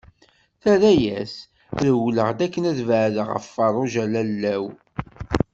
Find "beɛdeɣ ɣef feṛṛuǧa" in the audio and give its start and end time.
2.87-4.03